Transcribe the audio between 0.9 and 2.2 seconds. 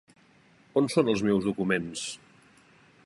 són els meus documents?